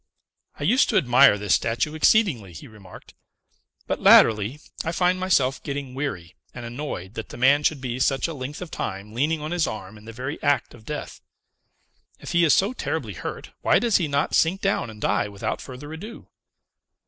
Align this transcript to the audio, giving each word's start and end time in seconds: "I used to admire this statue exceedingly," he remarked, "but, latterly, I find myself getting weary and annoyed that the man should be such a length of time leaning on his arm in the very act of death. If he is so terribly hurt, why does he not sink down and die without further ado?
"I 0.59 0.63
used 0.63 0.89
to 0.89 0.97
admire 0.97 1.37
this 1.37 1.53
statue 1.53 1.93
exceedingly," 1.93 2.53
he 2.53 2.67
remarked, 2.67 3.13
"but, 3.85 4.01
latterly, 4.01 4.59
I 4.83 4.91
find 4.91 5.19
myself 5.19 5.61
getting 5.61 5.93
weary 5.93 6.33
and 6.55 6.65
annoyed 6.65 7.13
that 7.13 7.29
the 7.29 7.37
man 7.37 7.61
should 7.61 7.79
be 7.79 7.99
such 7.99 8.27
a 8.27 8.33
length 8.33 8.63
of 8.63 8.71
time 8.71 9.13
leaning 9.13 9.41
on 9.41 9.51
his 9.51 9.67
arm 9.67 9.99
in 9.99 10.05
the 10.05 10.11
very 10.11 10.41
act 10.41 10.73
of 10.73 10.85
death. 10.85 11.21
If 12.19 12.31
he 12.31 12.43
is 12.43 12.55
so 12.55 12.73
terribly 12.73 13.13
hurt, 13.13 13.51
why 13.61 13.77
does 13.77 13.97
he 13.97 14.07
not 14.07 14.33
sink 14.33 14.59
down 14.61 14.89
and 14.89 14.99
die 14.99 15.27
without 15.27 15.61
further 15.61 15.93
ado? 15.93 16.27